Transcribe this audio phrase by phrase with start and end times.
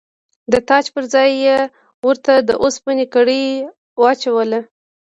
[0.51, 1.57] د تاج پر ځای یې
[2.05, 3.45] ورته د اوسپنې کړۍ
[4.01, 4.59] واچوله.